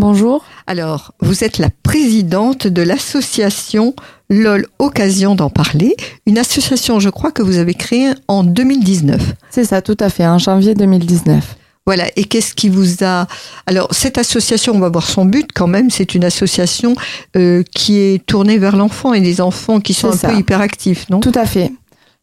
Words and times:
Bonjour. 0.00 0.42
Alors, 0.66 1.12
vous 1.20 1.44
êtes 1.44 1.58
la 1.58 1.68
présidente 1.82 2.66
de 2.66 2.80
l'association 2.80 3.94
LOL 4.30 4.66
Occasion 4.78 5.34
d'en 5.34 5.50
parler, 5.50 5.94
une 6.24 6.38
association, 6.38 7.00
je 7.00 7.10
crois, 7.10 7.32
que 7.32 7.42
vous 7.42 7.58
avez 7.58 7.74
créée 7.74 8.08
en 8.26 8.42
2019. 8.42 9.20
C'est 9.50 9.64
ça, 9.64 9.82
tout 9.82 9.98
à 10.00 10.08
fait, 10.08 10.26
en 10.26 10.38
janvier 10.38 10.74
2019. 10.74 11.54
Voilà, 11.84 12.06
et 12.16 12.24
qu'est-ce 12.24 12.54
qui 12.54 12.70
vous 12.70 13.04
a... 13.04 13.26
Alors, 13.66 13.88
cette 13.90 14.16
association, 14.16 14.72
on 14.74 14.78
va 14.78 14.88
voir 14.88 15.06
son 15.06 15.26
but 15.26 15.50
quand 15.54 15.66
même, 15.66 15.90
c'est 15.90 16.14
une 16.14 16.24
association 16.24 16.94
euh, 17.36 17.62
qui 17.74 17.98
est 17.98 18.24
tournée 18.24 18.56
vers 18.56 18.76
l'enfant 18.76 19.12
et 19.12 19.20
des 19.20 19.42
enfants 19.42 19.80
qui 19.80 19.92
sont 19.92 20.08
un 20.08 20.16
peu 20.16 20.34
hyperactifs, 20.34 21.10
non? 21.10 21.20
Tout 21.20 21.30
à 21.34 21.44
fait. 21.44 21.72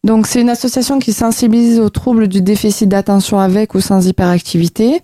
Donc, 0.03 0.25
c'est 0.25 0.41
une 0.41 0.49
association 0.49 0.97
qui 0.97 1.13
sensibilise 1.13 1.79
aux 1.79 1.91
troubles 1.91 2.27
du 2.27 2.41
déficit 2.41 2.89
d'attention 2.89 3.37
avec 3.37 3.75
ou 3.75 3.81
sans 3.81 4.07
hyperactivité 4.07 5.03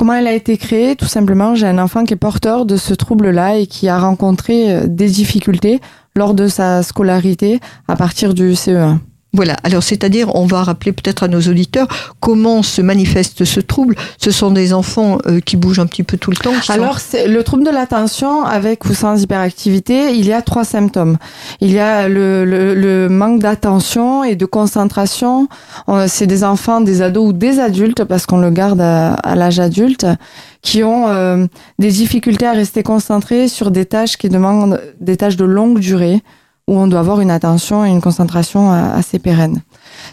Comment 0.00 0.14
elle 0.14 0.28
a 0.28 0.32
été 0.32 0.56
créée? 0.56 0.96
Tout 0.96 1.04
simplement, 1.04 1.54
j'ai 1.54 1.66
un 1.66 1.76
enfant 1.76 2.04
qui 2.04 2.14
est 2.14 2.16
porteur 2.16 2.64
de 2.64 2.78
ce 2.78 2.94
trouble-là 2.94 3.58
et 3.58 3.66
qui 3.66 3.86
a 3.86 3.98
rencontré 3.98 4.72
euh, 4.72 4.86
des 4.86 5.10
difficultés 5.10 5.78
lors 6.16 6.32
de 6.32 6.48
sa 6.48 6.82
scolarité 6.82 7.60
à 7.86 7.96
partir 7.96 8.32
du 8.32 8.52
CE1. 8.54 8.96
Voilà, 9.32 9.54
alors 9.62 9.84
c'est-à-dire, 9.84 10.34
on 10.34 10.44
va 10.44 10.64
rappeler 10.64 10.90
peut-être 10.92 11.22
à 11.22 11.28
nos 11.28 11.40
auditeurs 11.40 11.86
comment 12.18 12.64
se 12.64 12.82
manifeste 12.82 13.44
ce 13.44 13.60
trouble. 13.60 13.94
Ce 14.18 14.32
sont 14.32 14.50
des 14.50 14.72
enfants 14.72 15.18
euh, 15.26 15.38
qui 15.38 15.56
bougent 15.56 15.78
un 15.78 15.86
petit 15.86 16.02
peu 16.02 16.16
tout 16.16 16.32
le 16.32 16.36
temps. 16.36 16.52
Alors, 16.68 16.98
le 17.14 17.42
trouble 17.42 17.64
de 17.64 17.70
l'attention 17.70 18.44
avec 18.44 18.84
ou 18.86 18.94
sans 18.94 19.22
hyperactivité, 19.22 20.16
il 20.16 20.26
y 20.26 20.32
a 20.32 20.42
trois 20.42 20.64
symptômes. 20.64 21.16
Il 21.60 21.70
y 21.70 21.78
a 21.78 22.08
le, 22.08 22.44
le, 22.44 23.08
manque 23.08 23.40
d'attention 23.40 24.24
et 24.24 24.34
de 24.34 24.46
concentration. 24.46 25.48
C'est 26.08 26.26
des 26.26 26.42
enfants, 26.42 26.80
des 26.80 27.00
ados 27.00 27.28
ou 27.28 27.32
des 27.32 27.60
adultes, 27.60 28.04
parce 28.04 28.26
qu'on 28.26 28.38
le 28.38 28.50
garde 28.50 28.80
à, 28.80 29.34
l'âge 29.36 29.60
adulte, 29.60 30.06
qui 30.62 30.82
ont 30.82 31.08
euh, 31.08 31.46
des 31.78 31.90
difficultés 31.90 32.46
à 32.46 32.52
rester 32.52 32.82
concentrés 32.82 33.48
sur 33.48 33.70
des 33.70 33.86
tâches 33.86 34.16
qui 34.16 34.28
demandent 34.28 34.80
des 35.00 35.16
tâches 35.16 35.36
de 35.36 35.44
longue 35.44 35.78
durée 35.78 36.20
où 36.70 36.78
on 36.78 36.86
doit 36.86 37.00
avoir 37.00 37.20
une 37.20 37.32
attention 37.32 37.84
et 37.84 37.88
une 37.88 38.00
concentration 38.00 38.72
euh, 38.72 38.94
assez 38.94 39.18
pérenne. 39.18 39.60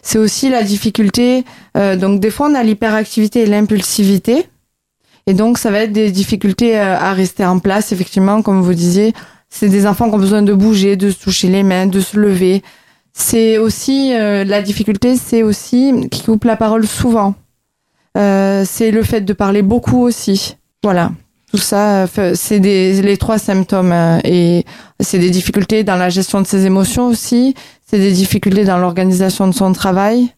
C'est 0.01 0.17
aussi 0.17 0.49
la 0.49 0.63
difficulté, 0.63 1.45
euh, 1.77 1.95
donc 1.95 2.19
des 2.19 2.31
fois 2.31 2.49
on 2.49 2.55
a 2.55 2.63
l'hyperactivité 2.63 3.43
et 3.43 3.45
l'impulsivité, 3.45 4.47
et 5.27 5.35
donc 5.35 5.59
ça 5.59 5.69
va 5.69 5.81
être 5.81 5.93
des 5.93 6.09
difficultés 6.09 6.79
euh, 6.79 6.97
à 6.97 7.13
rester 7.13 7.45
en 7.45 7.59
place, 7.59 7.91
effectivement, 7.91 8.41
comme 8.41 8.61
vous 8.61 8.73
disiez, 8.73 9.13
c'est 9.49 9.69
des 9.69 9.85
enfants 9.85 10.09
qui 10.09 10.15
ont 10.15 10.19
besoin 10.19 10.41
de 10.41 10.53
bouger, 10.53 10.95
de 10.95 11.11
se 11.11 11.19
toucher 11.19 11.47
les 11.47 11.61
mains, 11.61 11.85
de 11.85 11.99
se 11.99 12.17
lever. 12.17 12.63
C'est 13.13 13.57
aussi 13.57 14.11
la 14.11 14.61
difficulté, 14.61 15.15
c'est 15.15 15.41
aussi 15.41 16.07
qui 16.11 16.21
coupe 16.21 16.43
la 16.43 16.55
parole 16.55 16.85
souvent. 16.85 17.33
c'est 18.13 18.91
le 18.91 19.01
fait 19.01 19.21
de 19.21 19.33
parler 19.33 19.63
beaucoup 19.63 20.03
aussi. 20.03 20.57
Voilà. 20.83 21.11
Tout 21.51 21.57
ça, 21.57 22.05
c'est 22.35 22.59
les 22.59 23.17
trois 23.17 23.37
symptômes 23.37 23.93
euh, 23.93 24.19
et 24.25 24.65
c'est 24.99 25.19
des 25.19 25.29
difficultés 25.29 25.83
dans 25.85 25.95
la 25.95 26.09
gestion 26.09 26.41
de 26.41 26.47
ses 26.47 26.65
émotions 26.65 27.07
aussi, 27.07 27.55
c'est 27.89 27.99
des 27.99 28.11
difficultés 28.11 28.65
dans 28.65 28.77
l'organisation 28.77 29.47
de 29.47 29.53
son 29.53 29.71
travail. 29.71 30.33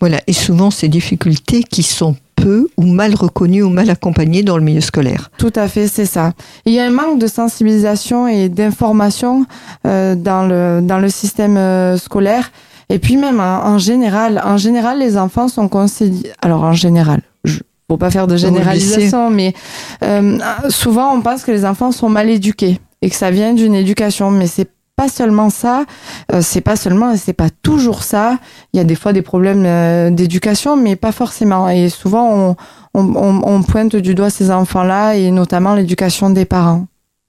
Voilà, 0.00 0.20
et 0.26 0.32
souvent 0.32 0.70
ces 0.70 0.88
difficultés 0.88 1.62
qui 1.62 1.82
sont 1.82 2.16
peu 2.34 2.68
ou 2.76 2.86
mal 2.86 3.14
reconnues 3.14 3.62
ou 3.62 3.68
mal 3.68 3.90
accompagnées 3.90 4.42
dans 4.42 4.56
le 4.56 4.64
milieu 4.64 4.80
scolaire. 4.80 5.30
Tout 5.38 5.52
à 5.54 5.68
fait, 5.68 5.88
c'est 5.88 6.06
ça. 6.06 6.32
Il 6.64 6.72
y 6.72 6.80
a 6.80 6.84
un 6.86 6.90
manque 6.90 7.18
de 7.18 7.26
sensibilisation 7.26 8.26
et 8.26 8.48
d'information 8.48 9.46
euh, 9.86 10.14
dans 10.14 10.46
le 10.46 10.80
dans 10.82 10.98
le 10.98 11.08
système 11.08 11.56
euh, 11.56 11.96
scolaire. 11.98 12.50
Et 12.88 12.98
puis 12.98 13.16
même 13.16 13.38
en, 13.38 13.66
en, 13.66 13.78
général, 13.78 14.40
en 14.44 14.56
général, 14.56 14.98
les 14.98 15.18
enfants 15.18 15.48
sont 15.48 15.68
conseillés. 15.68 16.32
Alors 16.40 16.62
en 16.62 16.72
général, 16.72 17.20
je, 17.44 17.58
faut 17.88 17.96
pas 17.96 18.10
faire 18.10 18.26
de 18.26 18.36
généralisation, 18.36 19.30
mais 19.30 19.54
euh, 20.02 20.38
souvent 20.68 21.14
on 21.14 21.22
pense 21.22 21.42
que 21.42 21.50
les 21.50 21.64
enfants 21.64 21.90
sont 21.90 22.08
mal 22.10 22.28
éduqués 22.28 22.80
et 23.00 23.08
que 23.10 23.16
ça 23.16 23.30
vient 23.30 23.54
d'une 23.54 23.74
éducation, 23.74 24.30
mais 24.30 24.46
c'est 24.46 24.70
pas 24.94 25.08
seulement 25.08 25.48
ça, 25.48 25.84
euh, 26.32 26.40
c'est 26.42 26.60
pas 26.60 26.74
seulement, 26.74 27.16
c'est 27.16 27.32
pas 27.32 27.50
toujours 27.62 28.02
ça. 28.02 28.36
Il 28.72 28.78
y 28.78 28.80
a 28.80 28.84
des 28.84 28.96
fois 28.96 29.12
des 29.12 29.22
problèmes 29.22 29.64
euh, 29.64 30.10
d'éducation, 30.10 30.76
mais 30.76 30.96
pas 30.96 31.12
forcément. 31.12 31.68
Et 31.68 31.88
souvent 31.88 32.56
on, 32.94 33.00
on, 33.00 33.40
on 33.44 33.62
pointe 33.62 33.94
du 33.94 34.14
doigt 34.14 34.28
ces 34.28 34.50
enfants-là 34.50 35.14
et 35.14 35.30
notamment 35.30 35.74
l'éducation 35.74 36.30
des 36.30 36.44
parents. 36.44 36.86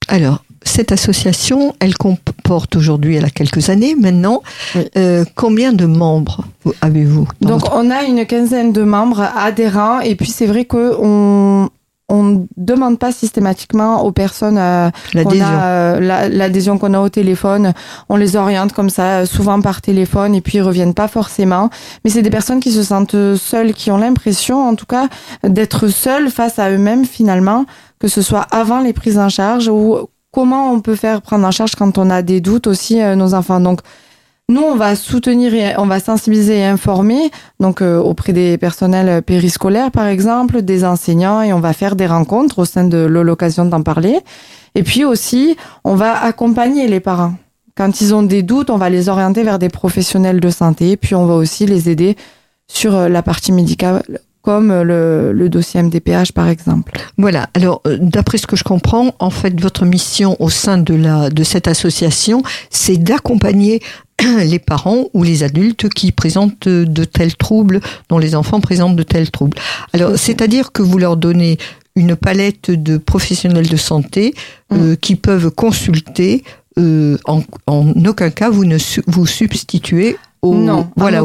Alors, 0.08 0.42
cette 0.62 0.92
association, 0.92 1.74
elle 1.80 1.96
comporte 1.96 2.76
aujourd'hui, 2.76 3.16
elle 3.16 3.24
a 3.24 3.30
quelques 3.30 3.70
années 3.70 3.94
maintenant. 3.94 4.42
Euh, 4.96 5.24
combien 5.34 5.72
de 5.72 5.86
membres 5.86 6.44
avez-vous 6.82 7.26
Donc, 7.40 7.62
on 7.72 7.90
a 7.90 8.02
une 8.04 8.26
quinzaine 8.26 8.72
de 8.72 8.82
membres 8.82 9.22
adhérents, 9.36 10.00
et 10.00 10.14
puis 10.14 10.28
c'est 10.28 10.46
vrai 10.46 10.64
que 10.64 10.96
on 11.00 11.70
on 12.10 12.46
demande 12.56 12.98
pas 12.98 13.12
systématiquement 13.12 14.04
aux 14.04 14.10
personnes 14.10 14.58
euh, 14.58 14.90
euh 15.14 16.28
l'adhésion 16.28 16.76
qu'on 16.76 16.92
a 16.92 17.00
au 17.00 17.08
téléphone. 17.08 17.72
On 18.08 18.16
les 18.16 18.34
oriente 18.36 18.72
comme 18.72 18.90
ça, 18.90 19.26
souvent 19.26 19.60
par 19.60 19.80
téléphone, 19.80 20.34
et 20.34 20.40
puis 20.40 20.58
ils 20.58 20.62
reviennent 20.62 20.92
pas 20.92 21.06
forcément. 21.06 21.70
Mais 22.04 22.10
c'est 22.10 22.22
des 22.22 22.30
personnes 22.30 22.58
qui 22.58 22.72
se 22.72 22.82
sentent 22.82 23.36
seules, 23.36 23.72
qui 23.74 23.92
ont 23.92 23.96
l'impression, 23.96 24.68
en 24.68 24.74
tout 24.74 24.86
cas, 24.86 25.06
d'être 25.44 25.86
seules 25.86 26.30
face 26.30 26.58
à 26.58 26.70
eux-mêmes 26.70 27.04
finalement, 27.04 27.64
que 28.00 28.08
ce 28.08 28.22
soit 28.22 28.46
avant 28.50 28.80
les 28.80 28.92
prises 28.92 29.18
en 29.18 29.28
charge 29.28 29.68
ou 29.68 30.09
comment 30.32 30.72
on 30.72 30.80
peut 30.80 30.96
faire 30.96 31.22
prendre 31.22 31.46
en 31.46 31.50
charge 31.50 31.74
quand 31.74 31.98
on 31.98 32.10
a 32.10 32.22
des 32.22 32.40
doutes 32.40 32.66
aussi 32.66 33.00
euh, 33.00 33.16
nos 33.16 33.34
enfants. 33.34 33.60
Donc 33.60 33.80
nous, 34.50 34.62
on 34.62 34.74
va 34.74 34.96
soutenir 34.96 35.54
et 35.54 35.74
on 35.78 35.86
va 35.86 36.00
sensibiliser 36.00 36.58
et 36.58 36.64
informer, 36.64 37.30
donc 37.60 37.82
euh, 37.82 37.98
auprès 37.98 38.32
des 38.32 38.58
personnels 38.58 39.22
périscolaires 39.22 39.92
par 39.92 40.06
exemple, 40.06 40.62
des 40.62 40.84
enseignants, 40.84 41.40
et 41.40 41.52
on 41.52 41.60
va 41.60 41.72
faire 41.72 41.94
des 41.94 42.06
rencontres 42.06 42.58
au 42.58 42.64
sein 42.64 42.82
de 42.82 42.98
l'occasion 42.98 43.64
d'en 43.64 43.82
parler. 43.82 44.18
Et 44.74 44.82
puis 44.82 45.04
aussi, 45.04 45.56
on 45.84 45.94
va 45.94 46.20
accompagner 46.20 46.88
les 46.88 46.98
parents. 46.98 47.34
Quand 47.76 48.00
ils 48.00 48.12
ont 48.12 48.24
des 48.24 48.42
doutes, 48.42 48.70
on 48.70 48.76
va 48.76 48.90
les 48.90 49.08
orienter 49.08 49.44
vers 49.44 49.60
des 49.60 49.68
professionnels 49.68 50.40
de 50.40 50.50
santé, 50.50 50.96
puis 50.96 51.14
on 51.14 51.26
va 51.26 51.34
aussi 51.34 51.66
les 51.66 51.88
aider 51.88 52.16
sur 52.66 52.96
euh, 52.96 53.08
la 53.08 53.22
partie 53.22 53.52
médicale 53.52 54.02
comme 54.42 54.68
le, 54.82 55.32
le, 55.32 55.48
dossier 55.48 55.82
MDPH 55.82 56.32
par 56.32 56.48
exemple. 56.48 56.92
Voilà. 57.18 57.48
Alors, 57.54 57.82
euh, 57.86 57.98
d'après 58.00 58.38
ce 58.38 58.46
que 58.46 58.56
je 58.56 58.64
comprends, 58.64 59.14
en 59.18 59.30
fait, 59.30 59.60
votre 59.60 59.84
mission 59.84 60.36
au 60.40 60.48
sein 60.48 60.78
de 60.78 60.94
la 60.94 61.30
de 61.30 61.44
cette 61.44 61.68
association, 61.68 62.42
c'est 62.70 62.96
d'accompagner 62.96 63.80
les 64.44 64.58
parents 64.58 65.04
ou 65.12 65.22
les 65.22 65.42
adultes 65.42 65.88
qui 65.88 66.12
présentent 66.12 66.68
de 66.68 67.04
tels 67.04 67.36
troubles, 67.36 67.80
dont 68.08 68.18
les 68.18 68.34
enfants 68.34 68.60
présentent 68.60 68.96
de 68.96 69.02
tels 69.02 69.30
troubles. 69.30 69.58
Alors, 69.92 70.16
c'est-à-dire 70.16 70.72
que 70.72 70.82
vous 70.82 70.98
leur 70.98 71.16
donnez 71.16 71.58
une 71.96 72.16
palette 72.16 72.70
de 72.70 72.96
professionnels 72.96 73.68
de 73.68 73.76
santé 73.76 74.34
euh, 74.72 74.92
mm. 74.92 74.96
qui 74.96 75.16
peuvent 75.16 75.50
consulter. 75.50 76.44
Euh, 76.78 77.18
en, 77.26 77.42
en, 77.66 77.92
aucun 78.06 78.30
cas, 78.30 78.48
vous 78.48 78.64
ne 78.64 78.78
vous 79.06 79.26
substituez 79.26 80.16
non, 80.42 80.88
voilà, 80.96 81.22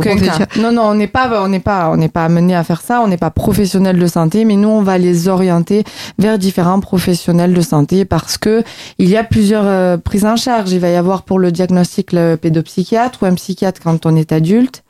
Non, 0.59 0.71
non, 0.71 0.83
on 0.83 0.93
n'est 0.93 1.07
pas, 1.07 1.43
on 1.43 1.47
n'est 1.47 1.59
pas, 1.59 1.89
on 1.89 1.97
n'est 1.97 2.09
pas 2.09 2.25
amené 2.25 2.55
à 2.55 2.63
faire 2.63 2.81
ça. 2.81 3.01
On 3.01 3.07
n'est 3.07 3.17
pas 3.17 3.29
professionnel 3.29 3.97
de 3.97 4.07
santé, 4.07 4.43
mais 4.43 4.55
nous, 4.55 4.67
on 4.67 4.81
va 4.81 4.97
les 4.97 5.27
orienter 5.27 5.83
vers 6.19 6.37
différents 6.37 6.79
professionnels 6.81 7.53
de 7.53 7.61
santé 7.61 8.03
parce 8.05 8.37
que 8.37 8.63
il 8.97 9.09
y 9.09 9.15
a 9.15 9.23
plusieurs 9.23 9.65
euh, 9.65 9.97
prises 9.97 10.25
en 10.25 10.35
charge. 10.35 10.71
Il 10.71 10.79
va 10.79 10.89
y 10.89 10.95
avoir 10.95 11.23
pour 11.23 11.39
le 11.39 11.51
diagnostic 11.51 12.11
le 12.11 12.35
pédopsychiatre 12.35 13.23
ou 13.23 13.25
un 13.25 13.35
psychiatre 13.35 13.81
quand 13.81 14.05
on 14.05 14.15
est 14.15 14.31
adulte. 14.31 14.84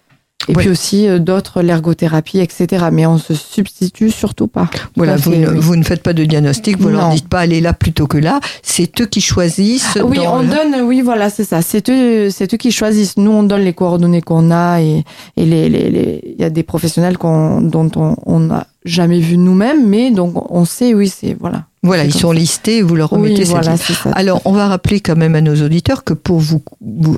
Et 0.47 0.53
puis 0.53 0.69
aussi 0.69 1.07
euh, 1.07 1.19
d'autres, 1.19 1.61
l'ergothérapie, 1.61 2.39
etc. 2.39 2.85
Mais 2.91 3.05
on 3.05 3.17
se 3.17 3.33
substitue 3.33 4.11
surtout 4.11 4.47
pas. 4.47 4.69
Voilà, 4.95 5.15
vous, 5.15 5.35
ne, 5.35 5.47
vous 5.47 5.75
ne 5.75 5.83
faites 5.83 6.03
pas 6.03 6.13
de 6.13 6.23
diagnostic, 6.23 6.79
vous 6.79 6.89
ne 6.89 6.97
leur 6.97 7.09
dites 7.09 7.27
pas 7.27 7.39
allez 7.39 7.61
là 7.61 7.73
plutôt 7.73 8.07
que 8.07 8.17
là. 8.17 8.39
C'est 8.61 9.01
eux 9.01 9.05
qui 9.05 9.21
choisissent. 9.21 9.97
Oui, 10.03 10.19
on 10.19 10.43
donne, 10.43 10.81
oui, 10.83 11.01
voilà, 11.01 11.29
c'est 11.29 11.43
ça. 11.45 11.61
C'est 11.61 11.89
eux, 11.89 12.29
c'est 12.29 12.53
eux 12.53 12.57
qui 12.57 12.71
choisissent. 12.71 13.17
Nous, 13.17 13.31
on 13.31 13.43
donne 13.43 13.61
les 13.61 13.73
coordonnées 13.73 14.21
qu'on 14.21 14.51
a 14.51 14.81
et, 14.81 15.03
et 15.37 15.45
les, 15.45 15.69
les, 15.69 15.89
les, 15.89 16.21
il 16.37 16.41
y 16.41 16.43
a 16.43 16.49
des 16.49 16.63
professionnels 16.63 17.17
qu'on, 17.17 17.61
dont 17.61 17.91
on 17.95 18.39
n'a 18.39 18.67
jamais 18.85 19.19
vu 19.19 19.37
nous-mêmes, 19.37 19.87
mais 19.87 20.11
donc 20.11 20.51
on 20.51 20.63
sait, 20.63 20.93
oui, 20.93 21.09
c'est 21.09 21.35
voilà. 21.39 21.65
Voilà, 21.83 22.03
ils 22.03 22.13
sont 22.13 22.31
listés, 22.31 22.81
vous 22.81 22.95
leur 22.95 23.11
remettez 23.11 23.43
oui, 23.43 23.49
voilà, 23.49 23.77
ça. 23.77 24.09
Alors, 24.13 24.41
on 24.45 24.53
va 24.53 24.67
rappeler 24.67 25.01
quand 25.01 25.15
même 25.15 25.35
à 25.35 25.41
nos 25.41 25.63
auditeurs 25.63 26.03
que 26.03 26.13
pour 26.13 26.39
vous, 26.39 26.63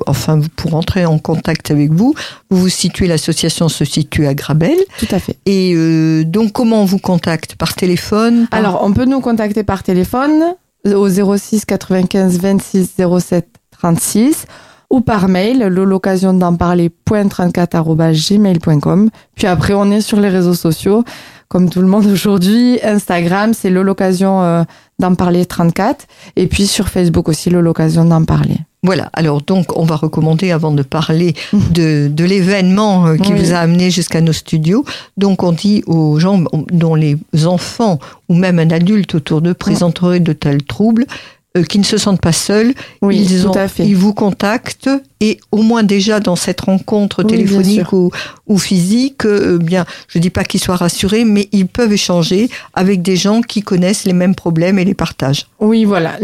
enfin, 0.06 0.40
pour 0.56 0.74
entrer 0.74 1.06
en 1.06 1.18
contact 1.18 1.70
avec 1.70 1.90
vous, 1.90 2.14
vous 2.50 2.58
vous 2.58 2.68
situez, 2.68 3.06
l'association 3.06 3.70
se 3.70 3.86
situe 3.86 4.26
à 4.26 4.34
Grabel. 4.34 4.76
Tout 4.98 5.06
à 5.10 5.20
fait. 5.20 5.38
Et 5.46 5.72
euh, 5.74 6.22
donc, 6.24 6.52
comment 6.52 6.82
on 6.82 6.84
vous 6.84 6.98
contacte? 6.98 7.54
Par 7.54 7.72
téléphone 7.72 8.46
Alors, 8.50 8.82
on 8.84 8.92
peut 8.92 9.06
nous 9.06 9.20
contacter 9.20 9.62
par 9.62 9.82
téléphone 9.82 10.54
au 10.84 11.08
06 11.08 11.64
95 11.64 12.38
26 12.38 12.90
07 13.20 13.48
36 13.70 14.46
ou 14.90 15.00
par 15.00 15.28
mail, 15.28 15.66
l'occasion 15.66 16.32
d'en 16.32 16.56
parler 16.56 16.90
.34 17.06 19.10
Puis 19.34 19.46
après, 19.46 19.74
on 19.74 19.90
est 19.90 20.00
sur 20.00 20.18
les 20.18 20.30
réseaux 20.30 20.54
sociaux, 20.54 21.04
comme 21.48 21.70
tout 21.70 21.80
le 21.80 21.88
monde 21.88 22.06
aujourd'hui. 22.06 22.78
Instagram, 22.82 23.54
c'est 23.54 23.70
l'occasion 23.70 24.42
euh, 24.42 24.64
d'en 24.98 25.14
parler 25.14 25.46
34. 25.46 26.06
Et 26.36 26.46
puis 26.46 26.66
sur 26.66 26.88
Facebook 26.88 27.28
aussi, 27.28 27.50
l'occasion 27.50 28.04
d'en 28.04 28.24
parler. 28.24 28.56
Voilà, 28.84 29.10
alors 29.12 29.42
donc 29.42 29.76
on 29.76 29.84
va 29.84 29.96
recommander 29.96 30.52
avant 30.52 30.70
de 30.70 30.82
parler 30.82 31.34
de, 31.52 32.06
de 32.06 32.24
l'événement 32.24 33.06
euh, 33.06 33.16
qui 33.16 33.32
vous 33.32 33.52
a 33.52 33.56
amené 33.56 33.90
jusqu'à 33.90 34.20
nos 34.20 34.32
studios. 34.32 34.84
Donc 35.16 35.42
on 35.42 35.50
dit 35.50 35.82
aux 35.86 36.20
gens 36.20 36.44
dont 36.70 36.94
les 36.94 37.18
enfants 37.44 37.98
ou 38.28 38.34
même 38.34 38.60
un 38.60 38.70
adulte 38.70 39.16
autour 39.16 39.40
d'eux 39.42 39.54
présenteraient 39.54 40.20
de 40.20 40.32
tels 40.32 40.62
troubles, 40.62 41.06
euh, 41.56 41.64
qui 41.64 41.78
ne 41.78 41.84
se 41.84 41.96
sentent 41.96 42.20
pas 42.20 42.32
seuls, 42.32 42.74
ils, 43.10 43.48
ont, 43.48 43.52
ils 43.78 43.96
vous 43.96 44.12
contactent 44.12 44.90
et 45.20 45.40
au 45.50 45.62
moins 45.62 45.82
déjà 45.82 46.20
dans 46.20 46.36
cette 46.36 46.60
rencontre 46.60 47.22
téléphonique 47.22 47.92
ou, 47.92 48.10
ou, 48.46 48.58
physique, 48.58 49.24
euh, 49.24 49.56
bien, 49.56 49.86
je 50.08 50.18
dis 50.18 50.28
pas 50.28 50.44
qu'ils 50.44 50.60
soient 50.60 50.76
rassurés, 50.76 51.24
mais 51.24 51.48
ils 51.52 51.66
peuvent 51.66 51.92
échanger 51.92 52.50
avec 52.74 53.00
des 53.00 53.16
gens 53.16 53.40
qui 53.40 53.62
connaissent 53.62 54.04
les 54.04 54.12
mêmes 54.12 54.34
problèmes 54.34 54.78
et 54.78 54.84
les 54.84 54.92
partagent. 54.92 55.46
Oui, 55.58 55.84
voilà. 55.84 56.18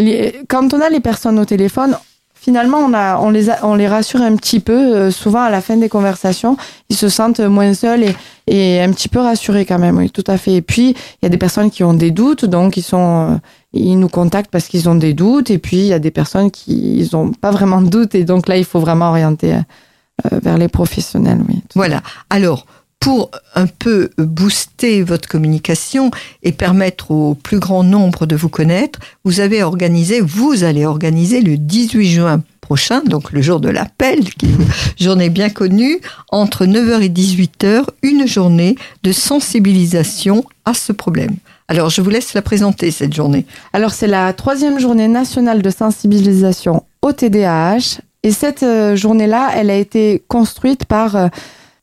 quand 0.48 0.74
on 0.74 0.80
a 0.80 0.90
les 0.90 1.00
personnes 1.00 1.38
au 1.38 1.44
téléphone, 1.46 1.96
finalement, 2.44 2.78
on, 2.78 2.92
a, 2.92 3.18
on, 3.18 3.30
les, 3.30 3.46
on 3.62 3.74
les 3.74 3.88
rassure 3.88 4.20
un 4.20 4.36
petit 4.36 4.60
peu. 4.60 4.72
Euh, 4.94 5.10
souvent, 5.10 5.42
à 5.42 5.50
la 5.50 5.62
fin 5.62 5.76
des 5.78 5.88
conversations, 5.88 6.56
ils 6.90 6.96
se 6.96 7.08
sentent 7.08 7.40
moins 7.40 7.72
seuls 7.72 8.04
et, 8.04 8.14
et 8.46 8.82
un 8.82 8.92
petit 8.92 9.08
peu 9.08 9.20
rassurés 9.20 9.64
quand 9.64 9.78
même. 9.78 9.96
Oui, 9.96 10.10
tout 10.10 10.24
à 10.26 10.36
fait. 10.36 10.54
Et 10.54 10.62
puis, 10.62 10.90
il 10.90 11.24
y 11.24 11.26
a 11.26 11.30
des 11.30 11.38
personnes 11.38 11.70
qui 11.70 11.82
ont 11.82 11.94
des 11.94 12.10
doutes, 12.10 12.44
donc 12.44 12.76
ils 12.76 12.82
sont, 12.82 13.30
euh, 13.30 13.36
ils 13.72 13.98
nous 13.98 14.10
contactent 14.10 14.50
parce 14.50 14.68
qu'ils 14.68 14.88
ont 14.90 14.94
des 14.94 15.14
doutes. 15.14 15.50
Et 15.50 15.58
puis, 15.58 15.78
il 15.78 15.86
y 15.86 15.94
a 15.94 15.98
des 15.98 16.10
personnes 16.10 16.50
qui 16.50 17.08
n'ont 17.12 17.32
pas 17.32 17.50
vraiment 17.50 17.80
de 17.80 17.88
doutes. 17.88 18.14
Et 18.14 18.24
donc 18.24 18.46
là, 18.46 18.56
il 18.58 18.64
faut 18.66 18.80
vraiment 18.80 19.08
orienter 19.08 19.54
euh, 19.54 20.38
vers 20.42 20.58
les 20.58 20.68
professionnels. 20.68 21.40
Oui. 21.48 21.62
Voilà. 21.74 22.02
Alors, 22.28 22.66
pour 23.04 23.30
un 23.54 23.66
peu 23.66 24.08
booster 24.16 25.02
votre 25.02 25.28
communication 25.28 26.10
et 26.42 26.52
permettre 26.52 27.10
au 27.10 27.34
plus 27.34 27.58
grand 27.58 27.84
nombre 27.84 28.24
de 28.24 28.34
vous 28.34 28.48
connaître, 28.48 28.98
vous 29.24 29.40
avez 29.40 29.62
organisé, 29.62 30.22
vous 30.22 30.64
allez 30.64 30.86
organiser 30.86 31.42
le 31.42 31.58
18 31.58 32.06
juin 32.06 32.42
prochain, 32.62 33.02
donc 33.04 33.30
le 33.32 33.42
jour 33.42 33.60
de 33.60 33.68
l'appel, 33.68 34.24
qui 34.38 34.46
est 34.46 34.48
une 34.48 34.66
journée 34.98 35.28
bien 35.28 35.50
connue, 35.50 36.00
entre 36.30 36.64
9h 36.64 37.02
et 37.02 37.10
18h, 37.10 37.84
une 38.00 38.26
journée 38.26 38.74
de 39.02 39.12
sensibilisation 39.12 40.42
à 40.64 40.72
ce 40.72 40.92
problème. 40.92 41.36
Alors, 41.68 41.90
je 41.90 42.00
vous 42.00 42.08
laisse 42.08 42.32
la 42.32 42.40
présenter, 42.40 42.90
cette 42.90 43.12
journée. 43.12 43.44
Alors, 43.74 43.92
c'est 43.92 44.06
la 44.06 44.32
troisième 44.32 44.80
journée 44.80 45.08
nationale 45.08 45.60
de 45.60 45.68
sensibilisation 45.68 46.84
au 47.02 47.12
TDAH. 47.12 48.00
Et 48.22 48.30
cette 48.30 48.62
euh, 48.62 48.96
journée-là, 48.96 49.50
elle 49.54 49.68
a 49.68 49.76
été 49.76 50.22
construite 50.26 50.86
par 50.86 51.16
euh, 51.16 51.28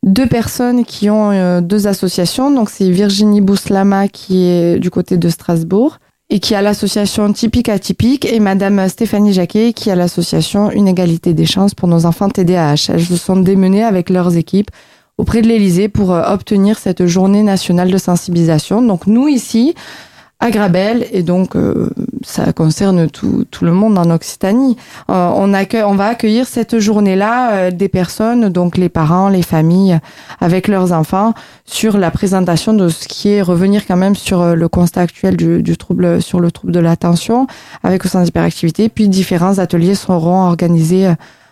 deux 0.03 0.27
personnes 0.27 0.83
qui 0.83 1.09
ont 1.09 1.31
euh, 1.31 1.61
deux 1.61 1.87
associations. 1.87 2.51
Donc 2.51 2.69
c'est 2.69 2.89
Virginie 2.89 3.41
Bouslama 3.41 4.07
qui 4.07 4.45
est 4.45 4.79
du 4.79 4.89
côté 4.89 5.17
de 5.17 5.29
Strasbourg 5.29 5.99
et 6.29 6.39
qui 6.39 6.55
a 6.55 6.61
l'association 6.61 7.31
Typique 7.33 7.69
Atypique 7.69 8.25
et 8.25 8.39
Madame 8.39 8.87
Stéphanie 8.87 9.33
Jacquet 9.33 9.73
qui 9.73 9.91
a 9.91 9.95
l'association 9.95 10.71
Une 10.71 10.87
égalité 10.87 11.33
des 11.33 11.45
chances 11.45 11.75
pour 11.75 11.87
nos 11.87 12.05
enfants 12.05 12.29
TDAH. 12.29 12.89
Elles 12.89 13.05
se 13.05 13.17
sont 13.17 13.35
démenées 13.35 13.83
avec 13.83 14.09
leurs 14.09 14.37
équipes 14.37 14.71
auprès 15.17 15.41
de 15.41 15.47
l'Élysée 15.47 15.87
pour 15.87 16.13
euh, 16.13 16.23
obtenir 16.33 16.79
cette 16.79 17.05
journée 17.05 17.43
nationale 17.43 17.91
de 17.91 17.97
sensibilisation. 17.97 18.81
Donc 18.81 19.07
nous 19.07 19.27
ici, 19.27 19.75
à 20.41 20.49
Grabel 20.49 21.05
et 21.11 21.21
donc 21.21 21.55
euh, 21.55 21.91
ça 22.23 22.51
concerne 22.51 23.09
tout, 23.09 23.45
tout, 23.51 23.63
le 23.63 23.71
monde 23.71 23.97
en 23.97 24.09
Occitanie. 24.09 24.75
Euh, 25.09 25.31
on, 25.35 25.53
accueille, 25.53 25.83
on 25.83 25.93
va 25.93 26.07
accueillir 26.07 26.47
cette 26.47 26.79
journée-là 26.79 27.51
euh, 27.51 27.71
des 27.71 27.87
personnes, 27.87 28.49
donc 28.49 28.75
les 28.75 28.89
parents, 28.89 29.29
les 29.29 29.43
familles, 29.43 29.99
avec 30.39 30.67
leurs 30.67 30.93
enfants, 30.93 31.35
sur 31.65 31.97
la 31.97 32.09
présentation 32.09 32.73
de 32.73 32.89
ce 32.89 33.07
qui 33.07 33.29
est 33.29 33.43
revenir 33.43 33.85
quand 33.85 33.95
même 33.95 34.15
sur 34.15 34.55
le 34.55 34.67
constat 34.67 35.01
actuel 35.01 35.37
du, 35.37 35.61
du 35.61 35.77
trouble, 35.77 36.21
sur 36.23 36.39
le 36.39 36.51
trouble 36.51 36.73
de 36.73 36.79
l'attention, 36.79 37.45
avec 37.83 38.03
au 38.03 38.07
sein 38.07 38.23
d'hyperactivité. 38.23 38.89
Puis 38.89 39.09
différents 39.09 39.59
ateliers 39.59 39.95
seront 39.95 40.47
organisés 40.47 41.07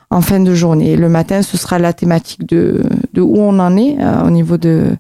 en 0.09 0.21
fin 0.21 0.39
de 0.39 0.55
journée. 0.55 0.95
Le 0.95 1.09
matin, 1.09 1.43
ce 1.43 1.57
sera 1.57 1.77
la 1.77 1.93
thématique 1.93 2.49
de, 2.49 2.81
de 3.13 3.21
où 3.21 3.37
on 3.37 3.59
en 3.59 3.77
est 3.77 3.97
au 4.25 4.31
niveau 4.31 4.57
de 4.57 4.97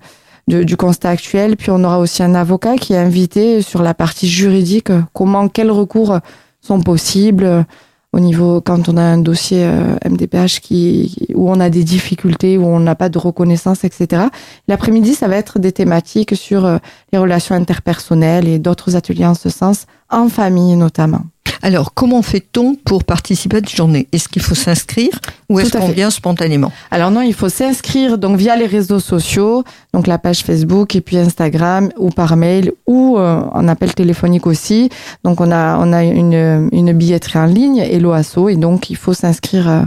du 0.49 0.77
constat 0.77 1.09
actuel. 1.09 1.55
Puis 1.55 1.71
on 1.71 1.83
aura 1.83 1.99
aussi 1.99 2.23
un 2.23 2.35
avocat 2.35 2.75
qui 2.75 2.93
est 2.93 2.97
invité 2.97 3.61
sur 3.61 3.81
la 3.81 3.93
partie 3.93 4.27
juridique, 4.27 4.91
comment, 5.13 5.47
quels 5.47 5.71
recours 5.71 6.19
sont 6.61 6.81
possibles 6.81 7.45
euh, 7.45 7.63
au 8.11 8.19
niveau 8.19 8.59
quand 8.59 8.89
on 8.89 8.97
a 8.97 9.01
un 9.01 9.19
dossier 9.19 9.63
euh, 9.63 9.95
MDPH 10.03 10.61
qui, 10.61 11.27
où 11.35 11.49
on 11.49 11.59
a 11.59 11.69
des 11.69 11.83
difficultés, 11.83 12.57
où 12.57 12.65
on 12.65 12.79
n'a 12.79 12.95
pas 12.95 13.09
de 13.09 13.17
reconnaissance, 13.17 13.83
etc. 13.83 14.23
L'après-midi, 14.67 15.13
ça 15.13 15.27
va 15.27 15.37
être 15.37 15.59
des 15.59 15.71
thématiques 15.71 16.35
sur 16.35 16.65
euh, 16.65 16.77
les 17.13 17.19
relations 17.19 17.55
interpersonnelles 17.55 18.47
et 18.47 18.59
d'autres 18.59 18.95
ateliers 18.95 19.27
en 19.27 19.35
ce 19.35 19.49
sens, 19.49 19.85
en 20.09 20.27
famille 20.27 20.75
notamment. 20.75 21.21
Alors, 21.61 21.93
comment 21.93 22.21
fait-on 22.21 22.75
pour 22.75 23.03
participer 23.03 23.57
à 23.57 23.59
cette 23.59 23.75
journée? 23.75 24.07
Est-ce 24.11 24.27
qu'il 24.29 24.41
faut 24.41 24.55
s'inscrire 24.55 25.19
ou 25.49 25.59
est-ce 25.59 25.77
qu'on 25.77 25.89
vient 25.89 26.09
spontanément? 26.09 26.71
Alors 26.91 27.11
non, 27.11 27.21
il 27.21 27.33
faut 27.33 27.49
s'inscrire 27.49 28.17
donc 28.17 28.37
via 28.37 28.55
les 28.55 28.65
réseaux 28.65 28.99
sociaux, 28.99 29.63
donc 29.93 30.07
la 30.07 30.17
page 30.17 30.43
Facebook 30.43 30.95
et 30.95 31.01
puis 31.01 31.17
Instagram 31.17 31.89
ou 31.97 32.09
par 32.09 32.35
mail 32.35 32.71
ou 32.87 33.17
euh, 33.17 33.41
en 33.51 33.67
appel 33.67 33.93
téléphonique 33.93 34.47
aussi. 34.47 34.89
Donc 35.23 35.41
on 35.41 35.51
a 35.51 35.77
on 35.79 35.91
a 35.93 36.03
une, 36.03 36.69
une 36.71 36.93
billetterie 36.93 37.39
en 37.39 37.45
ligne 37.45 37.77
et 37.77 37.99
l'OASO 37.99 38.49
et 38.49 38.55
donc 38.55 38.89
il 38.89 38.95
faut 38.95 39.13
s'inscrire 39.13 39.69
euh, 39.69 39.81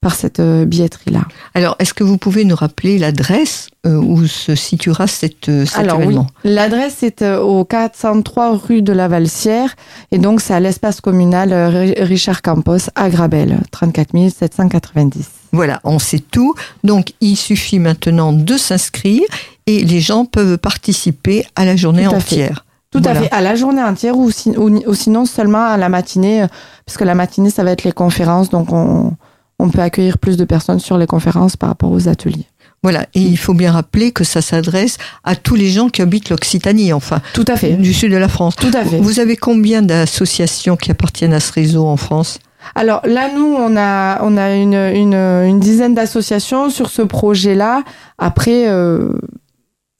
par 0.00 0.14
cette 0.14 0.40
euh, 0.40 0.64
billetterie-là. 0.64 1.26
Alors, 1.54 1.76
est-ce 1.78 1.92
que 1.92 2.04
vous 2.04 2.16
pouvez 2.16 2.44
nous 2.44 2.56
rappeler 2.56 2.98
l'adresse 2.98 3.68
euh, 3.86 3.96
où 3.96 4.26
se 4.26 4.54
situera 4.54 5.06
cette, 5.06 5.50
euh, 5.50 5.66
cet 5.66 5.78
Alors, 5.78 6.00
événement? 6.00 6.26
Oui. 6.44 6.52
L'adresse 6.52 7.02
est 7.02 7.22
au 7.22 7.64
403 7.64 8.56
rue 8.56 8.80
de 8.80 8.92
la 8.94 9.08
Valsière 9.08 9.76
et 10.10 10.18
donc 10.18 10.40
c'est 10.40 10.54
à 10.54 10.60
l'espace 10.60 11.02
communal 11.02 11.52
Richard 11.98 12.40
Campos 12.40 12.88
à 12.94 13.10
Grabel, 13.10 13.60
34 13.72 14.10
790. 14.30 15.28
Voilà, 15.52 15.80
on 15.84 15.98
sait 15.98 16.20
tout. 16.20 16.54
Donc, 16.82 17.12
il 17.20 17.36
suffit 17.36 17.78
maintenant 17.78 18.32
de 18.32 18.56
s'inscrire 18.56 19.24
et 19.66 19.84
les 19.84 20.00
gens 20.00 20.24
peuvent 20.24 20.56
participer 20.56 21.44
à 21.56 21.66
la 21.66 21.76
journée 21.76 22.06
entière. 22.06 22.64
Tout 22.90 23.02
à 23.04 23.14
fait, 23.14 23.30
à 23.30 23.40
la 23.40 23.54
journée 23.54 23.82
entière 23.82 24.16
ou, 24.16 24.30
ou, 24.56 24.94
sinon 24.94 25.24
seulement 25.24 25.64
à 25.64 25.76
la 25.76 25.88
matinée, 25.88 26.46
parce 26.86 26.98
que 26.98 27.04
la 27.04 27.14
matinée, 27.14 27.50
ça 27.50 27.62
va 27.62 27.70
être 27.70 27.84
les 27.84 27.92
conférences, 27.92 28.50
donc 28.50 28.72
on, 28.72 29.12
on 29.60 29.68
peut 29.68 29.80
accueillir 29.80 30.18
plus 30.18 30.36
de 30.36 30.44
personnes 30.44 30.80
sur 30.80 30.98
les 30.98 31.06
conférences 31.06 31.56
par 31.56 31.68
rapport 31.68 31.92
aux 31.92 32.08
ateliers. 32.08 32.46
Voilà, 32.82 33.06
et 33.14 33.20
il 33.20 33.36
faut 33.36 33.52
bien 33.52 33.72
rappeler 33.72 34.10
que 34.10 34.24
ça 34.24 34.40
s'adresse 34.40 34.96
à 35.22 35.36
tous 35.36 35.54
les 35.54 35.68
gens 35.68 35.90
qui 35.90 36.00
habitent 36.00 36.30
l'Occitanie, 36.30 36.94
enfin. 36.94 37.20
Tout 37.34 37.44
à 37.46 37.56
fait. 37.56 37.72
Du 37.72 37.92
sud 37.92 38.10
de 38.10 38.16
la 38.16 38.28
France. 38.28 38.56
Tout 38.56 38.70
à 38.72 38.84
fait. 38.84 38.98
Vous 38.98 39.20
avez 39.20 39.36
combien 39.36 39.82
d'associations 39.82 40.76
qui 40.76 40.90
appartiennent 40.90 41.34
à 41.34 41.40
ce 41.40 41.52
réseau 41.52 41.86
en 41.86 41.98
France? 41.98 42.38
Alors 42.74 43.02
là, 43.04 43.28
nous, 43.34 43.54
on 43.54 43.76
a, 43.76 44.22
on 44.22 44.36
a 44.36 44.54
une, 44.54 44.74
une, 44.74 45.60
dizaine 45.60 45.94
d'associations 45.94 46.70
sur 46.70 46.88
ce 46.88 47.02
projet-là. 47.02 47.82
Après, 48.18 48.68
euh, 48.68 49.12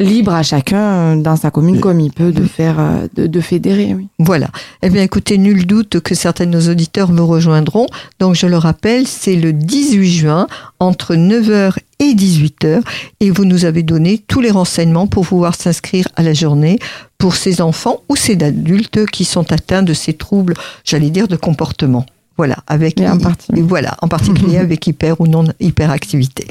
libre 0.01 0.35
à 0.35 0.43
chacun 0.43 1.17
dans 1.17 1.37
sa 1.37 1.51
commune 1.51 1.79
comme 1.79 2.01
il 2.01 2.11
peut 2.11 2.33
de 2.33 2.45
faire 2.45 2.81
euh, 2.81 3.07
de, 3.15 3.41
fédérer. 3.41 3.95
Oui. 3.95 4.09
Voilà. 4.19 4.49
Eh 4.83 4.91
bien, 4.91 5.03
écoutez, 5.03 5.39
nul 5.39 5.67
doute 5.67 6.01
que 6.01 6.15
certains 6.15 6.47
de 6.47 6.51
nos 6.51 6.69
auditeurs 6.69 7.13
me 7.13 7.21
rejoindront. 7.21 7.87
Donc, 8.19 8.35
je 8.35 8.47
le 8.47 8.57
rappelle, 8.57 9.07
c'est 9.07 9.37
le 9.37 9.53
18 9.53 10.11
juin 10.11 10.47
entre 10.81 11.15
9h 11.15 11.77
et 12.01 12.15
18h 12.15 12.81
et 13.21 13.31
vous 13.31 13.45
nous 13.45 13.67
avez 13.67 13.83
donné 13.83 14.19
tous 14.27 14.41
les 14.41 14.51
renseignements 14.51 15.07
pour 15.07 15.27
pouvoir 15.27 15.55
s'inscrire 15.55 16.09
à 16.17 16.23
la 16.23 16.33
journée 16.33 16.79
pour 17.19 17.37
ces 17.37 17.61
enfants 17.61 18.01
ou 18.09 18.17
ces 18.17 18.43
adultes 18.43 19.05
qui 19.07 19.27
sont 19.27 19.53
atteints 19.53 19.83
de 19.83 19.93
ces 19.93 20.15
troubles, 20.15 20.55
j'allais 20.85 21.11
dire, 21.11 21.29
de 21.29 21.37
comportement. 21.37 22.07
Voilà, 22.39 22.57
avec 22.67 22.99
en 23.03 23.19
voilà, 23.65 23.99
en 24.01 24.09
particulier 24.09 24.57
avec 24.67 24.87
hyper 24.87 25.21
ou 25.21 25.27
non 25.27 25.45
hyperactivité. 25.61 26.47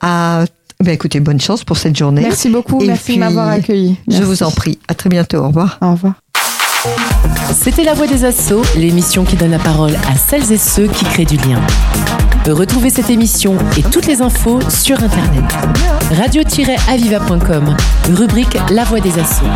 À 0.00 0.44
ben 0.82 0.92
écoutez, 0.92 1.20
bonne 1.20 1.40
chance 1.40 1.64
pour 1.64 1.76
cette 1.76 1.96
journée. 1.96 2.22
Merci 2.22 2.48
beaucoup, 2.48 2.80
merci 2.84 3.14
de 3.14 3.20
m'avoir 3.20 3.48
accueilli. 3.48 3.96
Je 4.08 4.22
vous 4.22 4.42
en 4.42 4.50
prie. 4.50 4.78
À 4.88 4.94
très 4.94 5.08
bientôt. 5.08 5.38
Au 5.38 5.48
revoir. 5.48 5.78
Au 5.80 5.92
revoir. 5.92 6.14
C'était 7.54 7.84
La 7.84 7.94
Voix 7.94 8.06
des 8.06 8.24
Assauts, 8.24 8.62
l'émission 8.76 9.24
qui 9.24 9.36
donne 9.36 9.52
la 9.52 9.58
parole 9.58 9.94
à 10.10 10.16
celles 10.16 10.50
et 10.50 10.58
ceux 10.58 10.88
qui 10.88 11.04
créent 11.04 11.24
du 11.24 11.36
lien. 11.36 11.60
Retrouvez 12.46 12.90
cette 12.90 13.10
émission 13.10 13.56
et 13.76 13.82
toutes 13.82 14.06
les 14.06 14.20
infos 14.20 14.58
sur 14.68 15.00
Internet. 15.00 15.44
Radio-aviva.com, 16.10 17.76
rubrique 18.14 18.58
La 18.70 18.84
Voix 18.84 19.00
des 19.00 19.16
Assauts. 19.18 19.46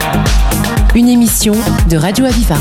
Une 0.94 1.08
émission 1.08 1.54
de 1.88 1.96
Radio 1.96 2.26
Aviva. 2.26 2.56